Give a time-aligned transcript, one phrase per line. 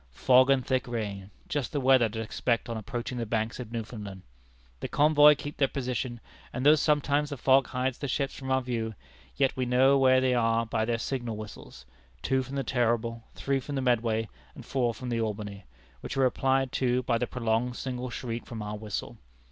[0.13, 4.23] Fog and thick rain just the weather to expect on approaching the Banks of Newfoundland.
[4.79, 6.19] The convoy keep their position,
[6.51, 8.95] and though sometimes the fog hides the ships from our view,
[9.35, 11.85] yet we know where they are by their signal whistles
[12.23, 15.65] two from the Terrible, three from the Medway, and four from the Albany,
[15.99, 19.19] which are replied to by the prolonged single shriek from our whistle.